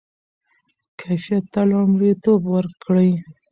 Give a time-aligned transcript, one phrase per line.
[0.99, 3.11] کیفیت ته لومړیتوب ورکړئ.